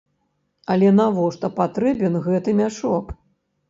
[0.75, 3.19] Але навошта патрэбен гэты мяшок?